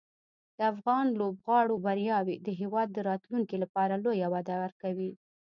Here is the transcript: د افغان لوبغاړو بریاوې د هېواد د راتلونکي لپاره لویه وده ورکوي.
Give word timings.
د 0.57 0.59
افغان 0.73 1.05
لوبغاړو 1.19 1.75
بریاوې 1.85 2.35
د 2.45 2.47
هېواد 2.61 2.87
د 2.93 2.97
راتلونکي 3.09 3.55
لپاره 3.63 3.93
لویه 4.05 4.27
وده 4.33 4.55
ورکوي. 4.63 5.11